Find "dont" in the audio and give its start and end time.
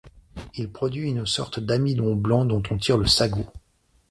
2.43-2.63